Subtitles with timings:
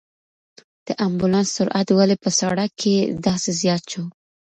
[0.87, 4.03] د امبولانس سرعت ولې په سړک کې داسې زیات شو؟